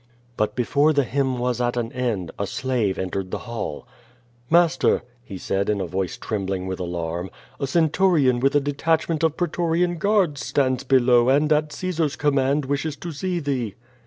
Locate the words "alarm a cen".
6.79-7.89